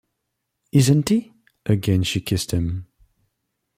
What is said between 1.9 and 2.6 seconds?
she kissed